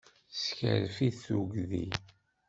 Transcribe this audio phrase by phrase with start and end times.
[0.31, 1.87] Tessekref-it tugdi.